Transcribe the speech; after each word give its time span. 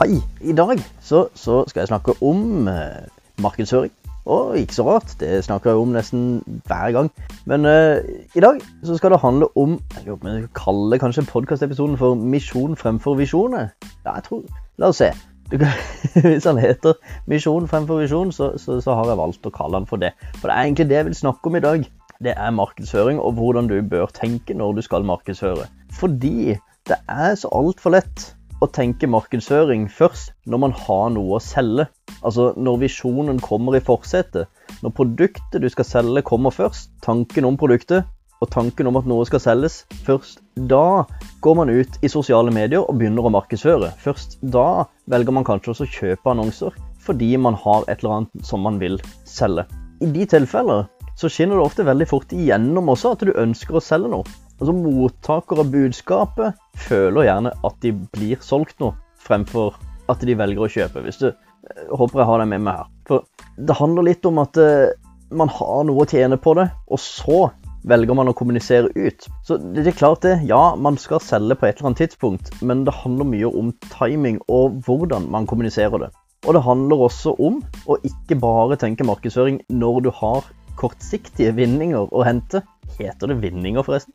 Hei! 0.00 0.14
I 0.40 0.52
dag 0.56 0.78
så, 1.04 1.26
så 1.34 1.58
skal 1.68 1.80
jeg 1.80 1.88
snakke 1.90 2.14
om 2.24 2.68
eh, 2.68 3.02
markedsføring. 3.42 3.90
Og 4.24 4.54
ikke 4.56 4.74
så 4.74 4.86
rart, 4.86 5.10
det 5.20 5.44
snakker 5.44 5.70
jeg 5.70 5.76
om 5.82 5.92
nesten 5.92 6.22
hver 6.70 6.94
gang. 6.96 7.10
Men 7.44 7.66
eh, 7.68 8.00
i 8.32 8.40
dag 8.40 8.62
så 8.80 8.96
skal 8.96 9.12
det 9.12 9.18
handle 9.20 9.50
om 9.60 9.74
Jeg 9.96 10.06
lurer 10.06 10.16
på 10.16 10.24
om 10.28 10.32
jeg 10.32 10.46
skal 10.46 10.62
kalle 10.62 10.98
kanskje 11.02 11.26
podkastepisoden 11.28 11.98
for 12.00 12.14
'Misjon 12.14 12.76
fremfor 12.80 13.18
visjoner'. 13.20 13.68
Ja, 14.06 14.14
jeg 14.14 14.24
tror 14.24 14.42
La 14.78 14.88
oss 14.88 15.02
se. 15.04 15.12
Kan, 15.50 15.68
hvis 16.30 16.48
han 16.48 16.64
heter 16.64 16.96
'Misjon 17.26 17.68
fremfor 17.68 18.00
visjon', 18.00 18.32
så, 18.32 18.56
så, 18.56 18.80
så 18.80 18.94
har 18.94 19.04
jeg 19.04 19.20
valgt 19.20 19.46
å 19.46 19.52
kalle 19.52 19.82
han 19.82 19.86
for 19.86 20.00
det. 20.00 20.14
For 20.40 20.48
det 20.48 20.56
er 20.56 20.62
egentlig 20.62 20.88
det 20.88 20.96
jeg 21.02 21.10
vil 21.12 21.20
snakke 21.22 21.52
om 21.52 21.56
i 21.56 21.64
dag. 21.68 21.88
Det 22.24 22.34
er 22.36 22.50
markedsføring 22.56 23.20
og 23.20 23.32
hvordan 23.36 23.68
du 23.68 23.82
bør 23.82 24.08
tenke 24.16 24.56
når 24.56 24.80
du 24.80 24.82
skal 24.82 25.04
markedsføre. 25.04 25.68
Fordi 25.92 26.56
det 26.88 27.02
er 27.04 27.34
så 27.34 27.52
altfor 27.52 28.00
lett 28.00 28.30
å 28.60 28.68
tenke 28.68 29.08
markedsføring 29.08 29.86
først 29.92 30.34
når 30.50 30.62
man 30.64 30.74
har 30.76 31.10
noe 31.14 31.38
å 31.38 31.42
selge. 31.42 31.86
Altså 32.20 32.50
når 32.60 32.82
visjonen 32.84 33.40
kommer 33.42 33.76
i 33.78 33.84
forsetet. 33.84 34.50
Når 34.84 34.94
produktet 34.96 35.62
du 35.62 35.68
skal 35.72 35.88
selge 35.88 36.24
kommer 36.28 36.54
først, 36.54 36.92
tanken 37.04 37.48
om 37.48 37.58
produktet 37.60 38.04
og 38.40 38.48
tanken 38.52 38.88
om 38.88 38.96
at 38.96 39.08
noe 39.08 39.26
skal 39.28 39.42
selges, 39.42 39.82
først 40.06 40.40
da 40.70 41.04
går 41.44 41.58
man 41.58 41.72
ut 41.72 41.98
i 42.04 42.08
sosiale 42.08 42.52
medier 42.52 42.80
og 42.80 42.96
begynner 43.00 43.28
å 43.28 43.32
markedsføre. 43.34 43.92
Først 44.00 44.38
da 44.40 44.86
velger 45.12 45.36
man 45.36 45.44
kanskje 45.44 45.74
også 45.74 45.88
å 45.88 45.92
kjøpe 45.98 46.32
annonser 46.32 46.76
fordi 47.00 47.32
man 47.40 47.56
har 47.56 47.86
et 47.88 48.02
eller 48.02 48.18
annet 48.18 48.44
som 48.46 48.60
man 48.64 48.76
vil 48.80 48.98
selge. 49.28 49.64
I 50.04 50.08
de 50.12 50.26
tilfeller 50.28 50.84
så 51.20 51.28
skinner 51.32 51.58
det 51.58 51.64
ofte 51.64 51.84
veldig 51.84 52.06
fort 52.08 52.32
igjennom 52.32 52.92
også 52.92 53.14
at 53.16 53.24
du 53.24 53.32
ønsker 53.36 53.76
å 53.76 53.84
selge 53.84 54.12
noe. 54.12 54.24
Altså 54.60 54.74
Mottaker 54.76 55.62
av 55.62 55.70
budskapet 55.72 56.58
føler 56.86 57.30
gjerne 57.30 57.54
at 57.64 57.78
de 57.84 57.94
blir 58.12 58.42
solgt 58.44 58.76
noe, 58.82 58.92
fremfor 59.20 59.78
at 60.12 60.20
de 60.26 60.36
velger 60.36 60.66
å 60.66 60.72
kjøpe. 60.72 61.04
Hvis 61.06 61.22
du 61.22 61.30
jeg 61.30 61.86
Håper 61.92 62.22
jeg 62.22 62.26
har 62.26 62.40
deg 62.40 62.48
med 62.50 62.62
meg 62.64 62.78
her. 62.80 62.86
For 63.06 63.48
det 63.68 63.76
handler 63.76 64.06
litt 64.06 64.24
om 64.26 64.38
at 64.40 64.56
uh, 64.56 64.92
man 65.36 65.50
har 65.52 65.82
noe 65.86 66.04
å 66.04 66.08
tjene 66.08 66.38
på 66.40 66.54
det, 66.56 66.70
og 66.88 67.00
så 67.02 67.40
velger 67.88 68.16
man 68.16 68.28
å 68.28 68.34
kommunisere 68.36 68.90
ut. 68.96 69.26
Så 69.46 69.58
det 69.60 69.84
er 69.86 69.96
klart 69.96 70.24
det, 70.24 70.38
ja, 70.48 70.74
man 70.76 70.98
skal 71.00 71.22
selge 71.24 71.56
på 71.60 71.68
et 71.68 71.78
eller 71.78 71.90
annet 71.90 72.02
tidspunkt, 72.04 72.50
men 72.64 72.84
det 72.88 72.96
handler 72.96 73.28
mye 73.28 73.52
om 73.60 73.70
timing 73.92 74.40
og 74.52 74.80
hvordan 74.86 75.28
man 75.32 75.48
kommuniserer 75.48 76.06
det. 76.06 76.10
Og 76.48 76.56
det 76.56 76.64
handler 76.64 77.04
også 77.06 77.34
om 77.40 77.60
å 77.88 77.98
ikke 78.08 78.38
bare 78.40 78.78
tenke 78.80 79.04
markedsføring 79.04 79.60
når 79.68 80.04
du 80.06 80.10
har 80.16 80.48
kortsiktige 80.80 81.52
vinninger 81.56 82.08
å 82.08 82.24
hente. 82.24 82.62
Heter 82.98 83.30
det 83.30 83.38
vinninger, 83.42 83.84
forresten? 83.86 84.14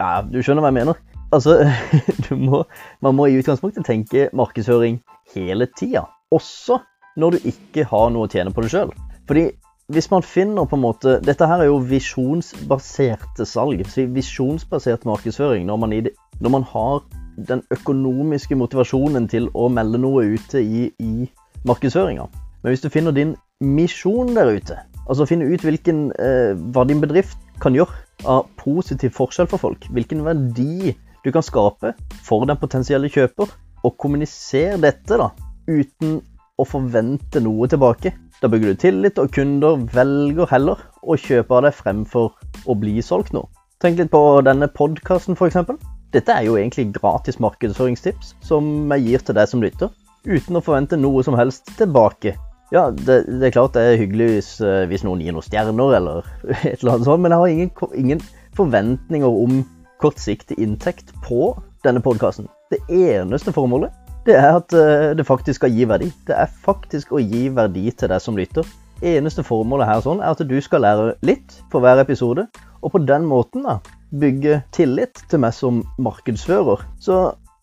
Ja, 0.00 0.22
du 0.22 0.40
skjønner 0.42 0.64
hva 0.64 0.70
jeg 0.72 0.80
mener. 0.82 1.00
Altså, 1.34 1.58
må, 2.46 2.62
man 3.02 3.16
må 3.18 3.28
i 3.28 3.38
utgangspunktet 3.40 3.86
tenke 3.88 4.28
markedsføring 4.36 5.00
hele 5.34 5.68
tida. 5.78 6.06
Også 6.34 6.80
når 7.20 7.36
du 7.36 7.48
ikke 7.50 7.86
har 7.90 8.10
noe 8.12 8.26
å 8.26 8.30
tjene 8.30 8.52
på 8.54 8.64
det 8.64 8.72
sjøl. 8.74 8.92
Fordi 9.28 9.48
hvis 9.92 10.08
man 10.10 10.24
finner 10.24 10.64
på 10.64 10.78
en 10.78 10.84
måte 10.84 11.18
Dette 11.20 11.44
her 11.44 11.60
er 11.60 11.68
jo 11.68 11.82
visjonsbaserte 11.84 13.44
salg. 13.48 13.82
Visjonsbasert 13.94 15.04
markedsføring. 15.08 15.66
Når 15.68 15.80
man, 15.80 15.96
det, 16.06 16.14
når 16.40 16.54
man, 16.56 16.66
har 16.72 17.02
den 17.34 17.64
økonomiske 17.74 18.56
motivasjonen 18.56 19.26
til 19.28 19.50
å 19.58 19.66
melde 19.68 19.98
noe 19.98 20.22
ute 20.36 20.62
i, 20.62 20.86
i 21.02 21.26
markedsføringa. 21.66 22.28
Men 22.62 22.72
hvis 22.72 22.84
du 22.84 22.92
finner 22.94 23.12
din 23.12 23.34
misjon 23.60 24.30
der 24.36 24.54
ute, 24.54 24.78
altså 25.08 25.26
finne 25.28 25.48
ut 25.50 25.64
hvilken, 25.66 26.06
eh, 26.22 26.54
hva 26.72 26.86
din 26.88 27.02
bedrift 27.02 27.36
kan 27.60 27.74
gjøre 27.76 28.03
av 28.22 28.46
positiv 28.60 29.14
forskjell 29.16 29.48
for 29.50 29.62
folk. 29.62 29.88
Hvilken 29.92 30.22
verdi 30.26 30.94
du 31.24 31.32
kan 31.32 31.44
skape 31.44 31.94
for 32.24 32.46
den 32.48 32.60
potensielle 32.60 33.10
kjøper. 33.12 33.50
Og 33.84 33.98
kommunisere 34.00 34.78
dette 34.80 35.18
da, 35.20 35.28
uten 35.68 36.20
å 36.56 36.64
forvente 36.64 37.42
noe 37.44 37.68
tilbake. 37.68 38.14
Da 38.40 38.48
bygger 38.48 38.72
du 38.72 38.80
tillit, 38.80 39.18
og 39.20 39.32
kunder 39.34 39.82
velger 39.92 40.48
heller 40.50 40.80
å 41.02 41.18
kjøpe 41.20 41.58
av 41.58 41.66
deg 41.66 41.76
fremfor 41.76 42.32
å 42.64 42.76
bli 42.78 42.96
solgt 43.04 43.34
noe. 43.36 43.50
Tenk 43.84 44.00
litt 44.00 44.12
på 44.12 44.22
denne 44.46 44.70
podkasten 44.72 45.36
f.eks. 45.36 45.58
Dette 46.14 46.32
er 46.32 46.46
jo 46.46 46.56
egentlig 46.56 46.92
gratis 46.94 47.40
markedsføringstips 47.42 48.34
som 48.44 48.86
jeg 48.94 49.04
gir 49.08 49.24
til 49.26 49.36
deg 49.36 49.50
som 49.50 49.64
lytter, 49.64 49.90
uten 50.24 50.56
å 50.56 50.64
forvente 50.64 50.96
noe 50.96 51.24
som 51.26 51.36
helst 51.36 51.74
tilbake. 51.76 52.36
Ja, 52.72 52.88
det, 52.90 53.24
det, 53.28 53.42
er 53.48 53.54
klart 53.54 53.74
det 53.76 53.82
er 53.84 53.98
hyggelig 54.00 54.28
hvis, 54.30 54.50
eh, 54.64 54.84
hvis, 54.88 55.04
noen 55.04 55.20
gir 55.22 55.34
noen 55.36 55.44
stjerner 55.44 55.98
eller 55.98 56.30
et 56.64 56.80
eller 56.80 56.96
annet 56.96 57.08
sånt, 57.08 57.22
men 57.22 57.34
jeg 57.34 57.42
har 57.42 57.52
ingen, 57.52 57.72
ingen 57.94 58.24
forventninger 58.56 59.40
om 59.44 59.60
kortsiktig 60.02 60.56
inntekt 60.60 61.12
på 61.24 61.52
denne 61.84 62.02
podkasten. 62.04 62.48
Det 62.72 62.80
eneste 62.88 63.52
formålet 63.54 63.92
det 64.24 64.38
er 64.40 64.56
at 64.56 64.72
eh, 64.72 65.10
det 65.16 65.26
faktisk 65.28 65.60
skal 65.60 65.74
gi 65.74 65.84
verdi. 65.88 66.08
Det 66.26 66.36
er 66.36 66.48
faktisk 66.64 67.12
å 67.12 67.20
gi 67.20 67.46
verdi 67.52 67.90
til 67.92 68.08
deg 68.08 68.22
som 68.24 68.38
lytter. 68.40 68.64
Eneste 69.04 69.44
formålet 69.44 69.90
her 69.90 70.00
sånn 70.04 70.22
er 70.22 70.32
at 70.32 70.40
du 70.48 70.56
skal 70.64 70.84
lære 70.84 71.12
litt 71.26 71.58
for 71.72 71.84
hver 71.84 72.00
episode, 72.00 72.46
og 72.80 72.94
på 72.94 73.02
den 73.04 73.26
måten 73.28 73.66
da, 73.66 73.78
bygge 74.14 74.62
tillit 74.72 75.20
til 75.28 75.42
meg 75.44 75.52
som 75.56 75.82
markedsfører. 76.00 76.86
Så 77.02 77.18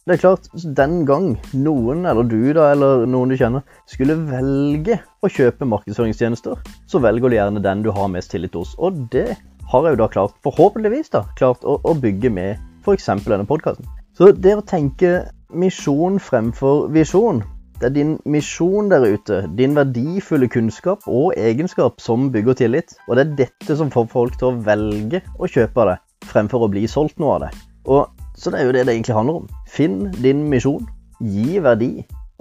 det 0.10 0.16
er 0.16 0.22
klart, 0.24 0.48
den 0.78 1.04
gang 1.06 1.36
noen, 1.54 2.08
eller 2.10 2.26
du 2.26 2.40
da, 2.58 2.72
eller 2.74 3.04
noen 3.06 3.30
du 3.30 3.38
kjenner, 3.38 3.62
skulle 3.86 4.16
velge 4.26 4.98
å 5.22 5.30
kjøpe 5.30 5.68
markedsføringstjenester, 5.70 6.58
så 6.90 7.02
velger 7.04 7.30
du 7.30 7.38
gjerne 7.38 7.62
den 7.62 7.84
du 7.86 7.92
har 7.94 8.10
mest 8.10 8.34
tillit 8.34 8.58
hos. 8.58 8.74
Og 8.82 8.98
det 9.14 9.36
har 9.72 9.86
jeg 9.86 9.94
jo 9.94 10.02
da 10.02 10.10
klart, 10.10 10.34
forhåpentligvis, 10.42 11.14
da, 11.14 11.22
klart 11.38 11.62
å, 11.62 11.78
å 11.86 11.94
bygge 11.94 12.34
med 12.34 12.58
f.eks. 12.82 13.12
denne 13.28 13.46
podkasten. 13.46 13.86
Så 14.18 14.32
det 14.34 14.56
å 14.58 14.66
tenke 14.66 15.28
misjon 15.54 16.18
fremfor 16.22 16.88
visjon 16.96 17.44
det 17.82 17.88
er 17.90 17.94
din 17.96 18.12
misjon 18.30 18.92
der 18.92 19.02
ute, 19.10 19.40
din 19.58 19.74
verdifulle 19.74 20.46
kunnskap 20.54 21.02
og 21.10 21.34
egenskap 21.34 21.98
som 22.02 22.28
bygger 22.30 22.60
tillit. 22.60 22.94
Og 23.08 23.18
det 23.18 23.24
er 23.24 23.32
dette 23.40 23.78
som 23.80 23.90
får 23.90 24.06
folk 24.12 24.38
til 24.38 24.52
å 24.52 24.58
velge 24.68 25.24
å 25.42 25.50
kjøpe 25.50 25.88
det, 25.90 25.96
fremfor 26.30 26.68
å 26.68 26.70
bli 26.70 26.86
solgt 26.86 27.18
noe 27.18 27.40
av 27.40 27.48
det. 27.48 27.50
Og 27.90 28.21
så 28.41 28.50
det 28.50 28.59
er 28.59 28.66
jo 28.66 28.74
det 28.74 28.88
det 28.88 28.96
egentlig 28.96 29.16
handler 29.16 29.44
om. 29.44 29.50
Finn 29.69 30.07
din 30.18 30.47
misjon. 30.50 30.88
Gi 31.22 31.62
verdi. 31.62 31.91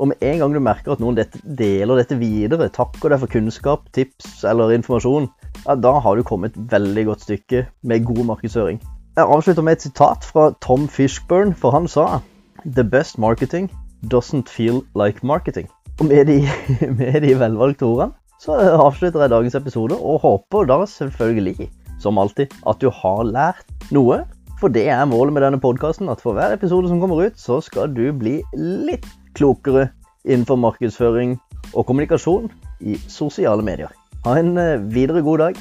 Og 0.01 0.09
med 0.09 0.23
en 0.25 0.39
gang 0.41 0.55
du 0.57 0.61
merker 0.65 0.95
at 0.95 1.03
noen 1.03 1.19
deler 1.59 2.01
dette 2.01 2.17
videre, 2.17 2.71
takker 2.73 3.13
deg 3.13 3.21
for 3.21 3.29
kunnskap, 3.29 3.85
tips 3.93 4.41
eller 4.49 4.73
informasjon, 4.73 5.29
ja, 5.67 5.75
da 5.77 5.93
har 6.01 6.17
du 6.17 6.25
kommet 6.25 6.57
et 6.57 6.73
veldig 6.73 7.05
godt 7.11 7.27
stykke 7.27 7.67
med 7.85 8.07
god 8.09 8.23
markedsføring. 8.31 8.81
Jeg 9.19 9.29
avslutter 9.29 9.67
med 9.67 9.77
et 9.77 9.85
sitat 9.85 10.25
fra 10.25 10.47
Tom 10.65 10.89
Fishburn, 10.89 11.53
for 11.53 11.77
han 11.77 11.89
sa 11.91 12.23
The 12.65 12.85
best 12.85 13.19
marketing 13.21 13.69
doesn't 14.09 14.49
feel 14.49 14.81
like 14.97 15.21
marketing. 15.27 15.69
Og 16.01 16.09
med 16.09 16.25
de, 16.33 16.41
med 17.01 17.21
de 17.21 17.37
velvalgte 17.37 17.85
ordene 17.85 18.17
så 18.41 18.57
avslutter 18.57 19.21
jeg 19.21 19.31
dagens 19.35 19.55
episode, 19.59 19.97
og 20.01 20.23
håper 20.25 20.65
da 20.65 20.79
selvfølgelig, 20.89 21.69
som 22.01 22.17
alltid, 22.17 22.49
at 22.65 22.81
du 22.81 22.89
har 22.89 23.27
lært 23.29 23.91
noe 23.93 24.23
for 24.61 24.69
det 24.73 24.87
er 24.93 25.07
målet 25.09 25.33
med 25.33 25.43
denne 25.45 25.61
podkasten, 25.61 26.11
at 26.13 26.21
for 26.21 26.37
hver 26.37 26.53
episode 26.53 26.91
som 26.91 27.01
kommer 27.01 27.23
ut, 27.25 27.39
så 27.41 27.63
skal 27.65 27.89
du 27.97 28.11
bli 28.13 28.41
litt 28.57 29.07
klokere 29.39 29.89
innenfor 30.29 30.59
markedsføring 30.61 31.39
og 31.73 31.87
kommunikasjon 31.89 32.51
i 32.85 32.99
sosiale 33.09 33.65
medier. 33.65 33.93
Ha 34.27 34.37
en 34.37 34.59
eh, 34.61 34.83
videre 34.93 35.23
god 35.25 35.47
dag. 35.47 35.61